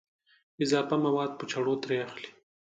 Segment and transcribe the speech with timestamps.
[0.63, 2.29] اضافه مواد په چړو ترې اخلي.